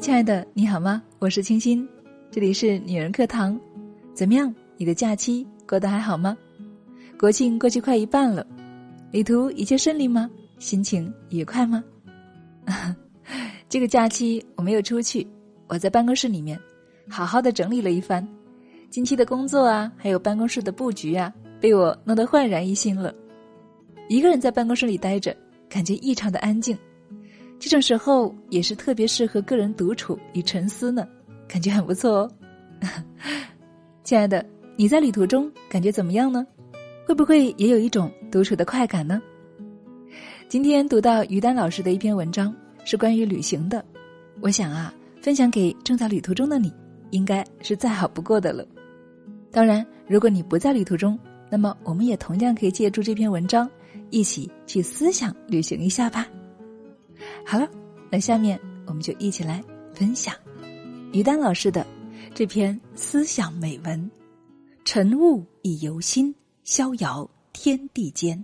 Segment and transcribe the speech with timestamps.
[0.00, 1.02] 亲爱的，你好吗？
[1.18, 1.86] 我是清新，
[2.30, 3.58] 这里是女人课堂。
[4.14, 4.54] 怎么样？
[4.76, 6.36] 你的假期过得还好吗？
[7.18, 8.46] 国庆过去快一半了，
[9.10, 10.30] 旅途一切顺利吗？
[10.60, 11.82] 心情愉快吗？
[13.68, 15.26] 这个假期我没有出去，
[15.66, 16.58] 我在办公室里面
[17.08, 18.24] 好好的整理了一番，
[18.90, 23.12] 近期的工作啊，还有办公室的布局啊，被我弄得焕然一新了。
[24.08, 25.36] 一个人在办公室里待着，
[25.68, 26.78] 感觉异常的安静。
[27.58, 31.06] 这种时候也是特别适合个人独处与沉思呢，
[31.48, 32.30] 感觉很不错哦。
[34.04, 34.44] 亲爱的，
[34.76, 36.46] 你在旅途中感觉怎么样呢？
[37.06, 39.20] 会不会也有一种独处的快感呢？
[40.48, 42.54] 今天读到于丹老师的一篇文章，
[42.84, 43.84] 是关于旅行的。
[44.40, 46.72] 我想啊，分享给正在旅途中的你，
[47.10, 48.64] 应该是再好不过的了。
[49.50, 51.18] 当然，如果你不在旅途中，
[51.50, 53.68] 那么我们也同样可以借助这篇文章，
[54.10, 56.26] 一起去思想旅行一下吧。
[57.44, 57.68] 好了，
[58.10, 60.34] 那下面我们就一起来分享
[61.12, 61.86] 于丹老师的
[62.34, 63.98] 这篇思想美文
[64.84, 68.38] 《晨雾已游心，逍遥天地间》。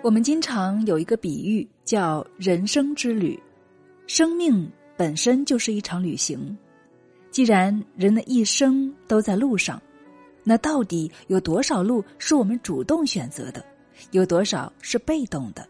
[0.00, 3.38] 我们经常有一个比喻叫“人生之旅”，
[4.06, 6.56] 生命本身就是一场旅行。
[7.32, 9.82] 既然人的一生都在路上，
[10.44, 13.62] 那到底有多少路是我们主动选择的，
[14.12, 15.68] 有多少是被动的？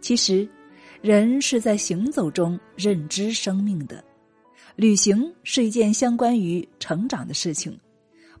[0.00, 0.48] 其实，
[1.02, 4.02] 人是在行走中认知生命的。
[4.74, 7.78] 旅行是一件相关于成长的事情。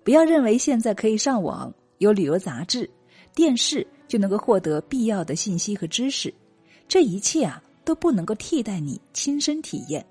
[0.02, 2.88] 不要认为现在可以上网，有旅游杂志、
[3.34, 3.86] 电视。
[4.08, 6.32] 就能够获得必要的信息和知识，
[6.86, 10.04] 这一切啊都不能够替代你亲身体验。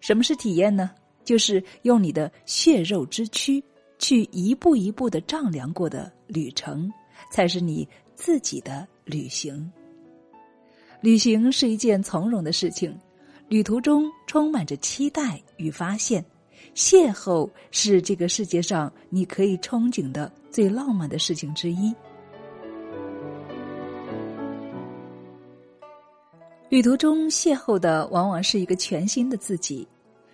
[0.00, 0.90] 什么是体验呢？
[1.24, 3.62] 就是用你的血肉之躯
[3.98, 6.92] 去一步一步的丈量过的旅程，
[7.30, 9.72] 才是你自己的旅行。
[11.00, 12.94] 旅行是一件从容的事情，
[13.48, 16.22] 旅途中充满着期待与发现，
[16.74, 21.94] 邂逅是这个世界上你可以憧憬的最浪漫的事情之一。
[26.74, 29.86] 旅途中邂逅的往往是一个全新的自己。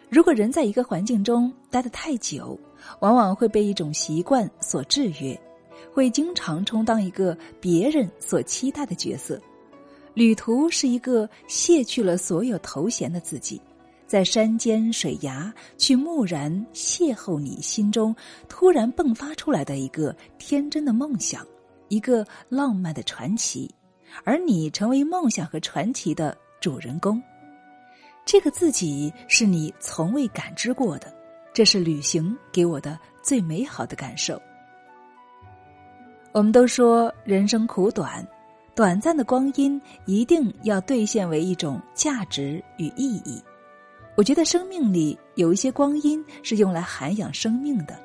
[0.09, 2.59] 如果人在一个环境中待得太久，
[3.01, 5.39] 往往会被一种习惯所制约，
[5.93, 9.39] 会经常充当一个别人所期待的角色。
[10.15, 13.61] 旅途是一个卸去了所有头衔的自己，
[14.07, 18.17] 在山间水崖去蓦然邂逅你心中
[18.49, 21.47] 突然迸发出来的一个天真的梦想，
[21.89, 23.71] 一个浪漫的传奇。
[24.25, 27.23] 而你成为梦想和传奇的主人公，
[28.25, 31.13] 这个自己是你从未感知过的，
[31.53, 34.41] 这是旅行给我的最美好的感受。
[36.33, 38.27] 我们都说人生苦短，
[38.75, 43.43] 短暂的光阴一定要兑现为一种价值与意义。
[44.17, 47.99] 我觉得生命里有一些光阴是用来涵养生命的，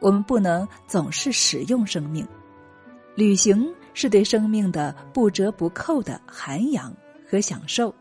[0.00, 2.26] 我们不能总是使用生命，
[3.14, 3.74] 旅行。
[3.94, 6.94] 是对生命的不折不扣的涵养
[7.26, 7.94] 和享受。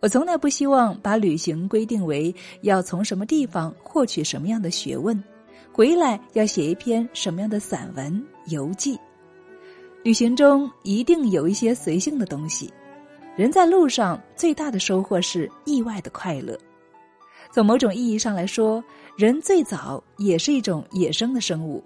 [0.00, 5.22] 我从来不希望把旅行规定为要从什么地方获取什么样的学问，
[5.72, 8.98] 回来要写一篇什么样的散文游记。
[10.02, 12.68] 旅行中一定有一些随性的东西。
[13.36, 16.58] 人在路上最大的收获是意外的快乐。
[17.52, 18.82] 从某种意义上来说，
[19.16, 21.82] 人最早也是一种野生的生物。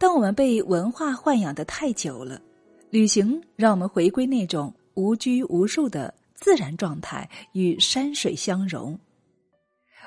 [0.00, 2.40] 当我们被文化豢养的太久了，
[2.88, 8.98] 旅行让我们回归那种无拘无束的自然状态，与山水相融。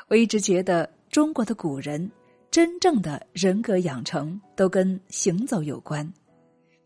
[0.08, 2.10] 我一直觉得中国的古人
[2.50, 6.12] 真正的人格养成都跟行走有关。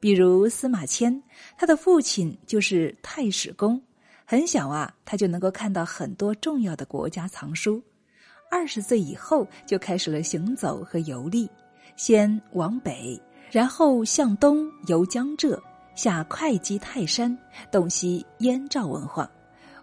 [0.01, 1.23] 比如司马迁，
[1.57, 3.81] 他的父亲就是太史公，
[4.25, 7.81] 很小啊，他就能够看到很多重要的国家藏书。
[8.51, 11.49] 二十岁以后就开始了行走和游历。
[11.97, 13.19] 先往北，
[13.51, 15.61] 然后向东游江浙，
[15.95, 17.35] 下会稽泰山，
[17.71, 19.29] 洞悉燕赵文化，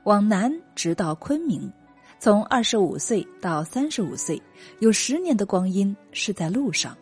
[0.04, 1.70] 往南直到昆明。
[2.20, 4.40] 从二十五岁到三十五岁，
[4.78, 6.96] 有十年的光阴是在路上。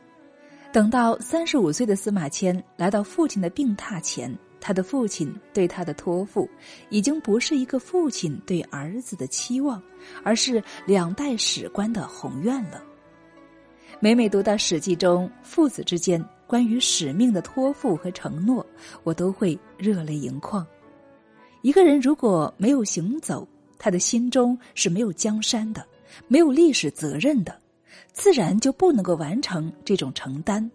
[0.73, 6.49] 等到三十五岁的司马迁来到父亲的病榻前，他的父亲对他的托付，
[6.89, 9.81] 已经不是一个父亲对儿子的期望，
[10.25, 12.83] 而是两代史官的宏愿了。
[14.01, 18.65] 每每读到《史记》中父子之间关于使命的托付和承诺，
[19.05, 20.67] 我都会热泪盈眶。
[21.63, 23.47] 一个人如果没有行走，
[23.79, 25.87] 他的心中是没有江山的，
[26.27, 27.57] 没有历史责任的，
[28.13, 30.69] 自然就不能够完成这种承担。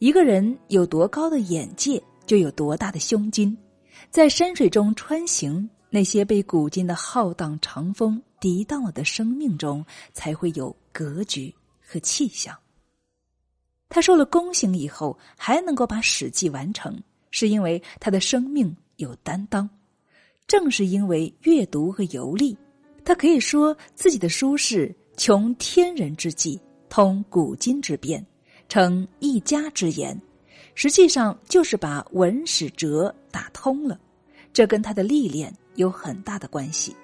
[0.00, 3.56] 一个人有多高的眼界，就有多大的胸襟。
[4.10, 11.54] 在山水中穿行，那些被古今的浩荡长风涤荡了的生命中，才会有格局
[11.88, 12.54] 和气象。
[13.88, 19.68] 他受了宫刑以后，还能够把《史记》完成，是因为他的生命有担当。
[20.46, 22.54] 正是因为阅读和游历，
[23.04, 28.24] 他可以说自己的书是穷天人之际，通古今之变。
[28.68, 30.20] 成一家之言，
[30.74, 33.98] 实际上就是把文史哲打通了，
[34.52, 36.94] 这跟他的历练有很大的关系。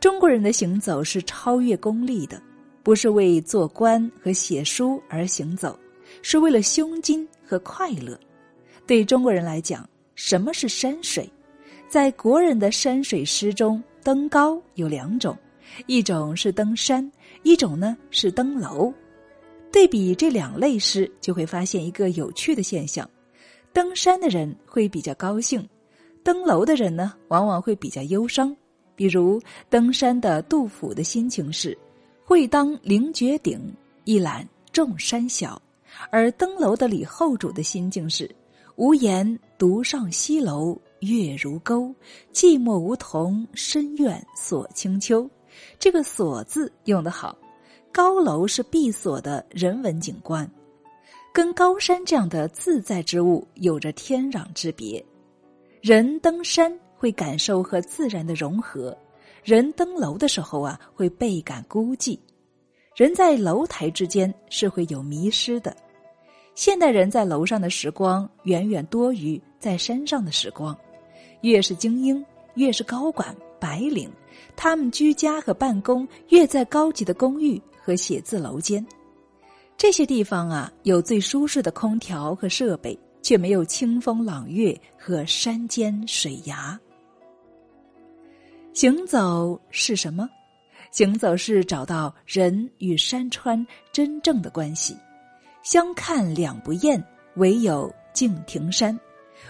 [0.00, 2.42] 中国人的行走是超越功利的，
[2.84, 5.76] 不是为做官和写书而行走，
[6.20, 8.16] 是为了胸襟和快乐。
[8.86, 11.28] 对中国人来讲，什么是山水？
[11.88, 15.36] 在国人的山水诗中，登高有两种，
[15.86, 17.10] 一种是登山，
[17.42, 18.92] 一种呢是登楼。
[19.72, 23.08] 对比这两类诗，就会发现一个有趣的现象：
[23.72, 25.66] 登山的人会比较高兴，
[26.22, 28.54] 登楼的人呢，往往会比较忧伤。
[28.94, 29.40] 比如
[29.70, 31.76] 登山的杜甫的心情是
[32.24, 33.60] “会当凌绝顶，
[34.04, 35.60] 一览众山小”，
[36.10, 38.28] 而登楼的李后主的心境是
[38.76, 41.94] “无言独上西楼，月如钩，
[42.32, 45.28] 寂寞梧桐深院锁清秋”。
[45.78, 47.36] 这个“锁”字用得好。
[47.92, 50.50] 高楼是闭锁的人文景观，
[51.32, 55.04] 跟高山这样的自在之物有着天壤之别。
[55.80, 58.96] 人登山会感受和自然的融合，
[59.44, 62.18] 人登楼的时候啊会倍感孤寂。
[62.96, 65.76] 人在楼台之间是会有迷失的。
[66.54, 70.76] 现代人在楼上的时光远远多于在山上的时光。
[71.42, 72.24] 越是精英，
[72.54, 74.10] 越是高管白领，
[74.56, 77.60] 他们居家和办公越在高级的公寓。
[77.86, 78.82] 和写字楼间，
[79.76, 86.80] 这些地方啊，有最舒适的空调和设备，却没有清风朗月和山间水崖。
[88.74, 90.28] 行走是什么？
[90.90, 94.96] 行走是找到人与山川真正的关系。
[95.62, 97.02] 相看两不厌，
[97.36, 98.98] 唯有敬亭山。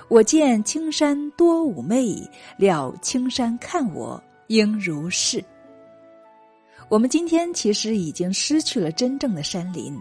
[0.09, 2.15] 我见青山多妩媚，
[2.59, 5.43] 料青山看我应如是。
[6.91, 9.99] 我们今天其实已经失去了真正的山林，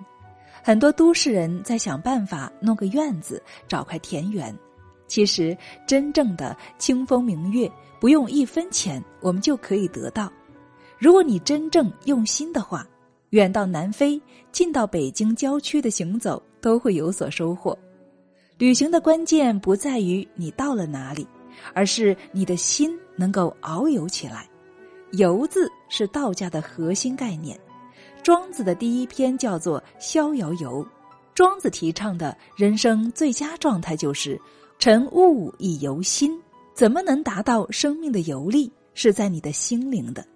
[0.61, 4.53] 很多都市人在想办法弄个院子，找块田园。
[5.13, 5.56] 其实
[5.86, 10.27] 真正的清风明月，不用一分钱，我们就可以得到。
[10.98, 12.83] 如果你真正用心的话，
[13.30, 14.19] 远到南非，
[14.51, 17.77] 近到北京郊区的行走，都会有所收获。
[18.57, 21.27] 旅行的关键不在于你到了哪里，
[21.75, 24.50] 而是你的心能够遨游起来。
[25.12, 27.56] 游字是道家的核心概念，
[28.24, 30.83] 庄子的第一篇叫做《逍遥游》。
[31.36, 34.39] 庄子提倡的人生最佳状态就是
[34.83, 36.38] “晨物以游心”。
[36.75, 38.69] 怎么能达到生命的游历？
[38.94, 40.27] 是在你的心灵的。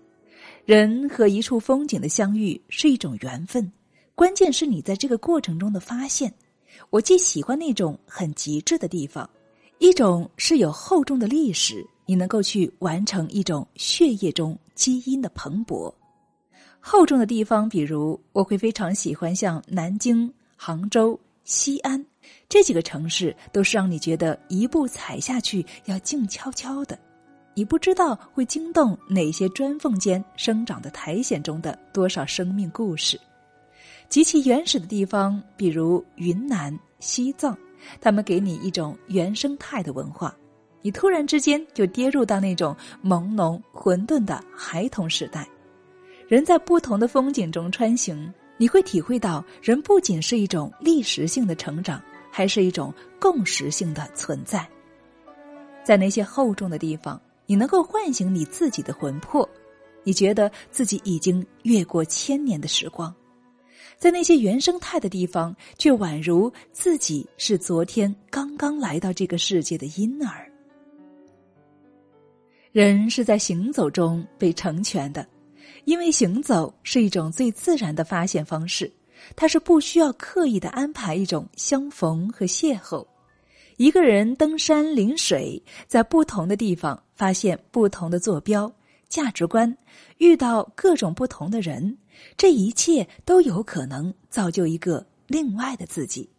[0.63, 3.69] 人和一处风景的相遇是一种缘分，
[4.15, 6.33] 关键是你在这个过程中的发现。
[6.91, 9.29] 我既喜欢那种很极致的地方，
[9.79, 11.85] 一种是有厚重的历史。
[12.05, 15.93] 你能够去完成一种血液中基因的蓬勃，
[16.79, 22.05] 厚重的地方，比如我会非常喜欢像南京、杭州、西安
[22.49, 26.97] 这几个城市，都是让你觉得一步踩下去要静悄悄的，
[27.53, 33.19] 你不知道会惊动哪些砖缝间生长的苔藓中的多少生命故事。
[34.09, 37.57] 极其原始的地方，比如云南、西藏，
[37.99, 40.33] 他们给你一种原生态的文化。
[40.81, 45.45] 你突然之间就跌入到那种朦胧混沌的孩童时代，
[46.29, 52.01] 人在不同的风景中穿行，你会体会到人不仅是一种历史性的成长，
[52.37, 54.69] 还是一种共识性的存在。
[55.83, 59.49] 在那些厚重的地方，你能够唤醒你自己的魂魄，
[60.03, 63.11] 你觉得自己已经越过千年的时光；
[63.97, 70.47] 在那些原生态的地方，却宛如自己是昨天刚刚来到这个世界的婴儿。
[72.71, 75.27] 人是在行走中被成全的，
[75.85, 78.93] 因为行走是一种最自然的发现方式，
[79.35, 83.05] 它是不需要刻意的安排一种相逢和邂逅。
[83.77, 88.71] 一个人登山临水，在不同的地方发现不同的坐标、
[89.07, 89.77] 价值观，
[90.17, 91.97] 遇到各种不同的人，
[92.35, 96.29] 这一切都有可能造就一个另外的自己。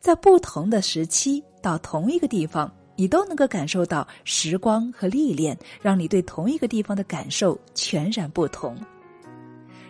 [0.00, 2.72] 在不同的时期到同一个地方。
[2.98, 8.74] 你都能够感受到时光和历练让你对同一个地方的感受全然不同。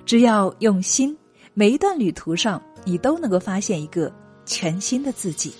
[0.04, 1.16] 只要用心，
[1.58, 4.12] 每一段旅途上，你都能够发现一个
[4.44, 5.54] 全新的自己。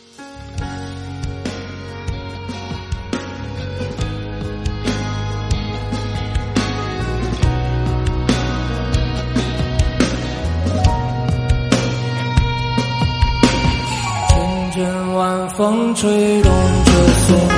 [14.29, 16.53] 阵阵晚风吹动
[16.85, 16.93] 着
[17.27, 17.55] 松涛，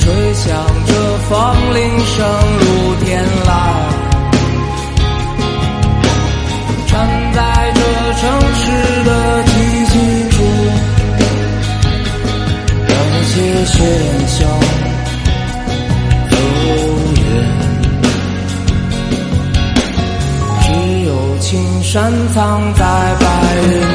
[0.00, 0.52] 吹响
[0.84, 2.26] 着风铃声
[8.24, 8.64] 城市
[9.04, 9.10] 的
[9.44, 9.52] 寂
[9.92, 9.94] 静
[10.30, 10.36] 处，
[12.88, 12.90] 让
[13.20, 13.34] 一切
[13.66, 13.76] 喧
[14.26, 14.38] 嚣
[16.30, 16.36] 走
[17.20, 17.22] 远，
[20.62, 20.66] 只
[21.04, 21.44] 有青
[21.82, 21.92] 山
[22.34, 22.34] 藏
[22.72, 22.80] 在
[23.20, 23.24] 白
[23.68, 23.93] 云。